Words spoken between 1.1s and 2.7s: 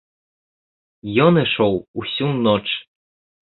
Ён ішоў усю ноч.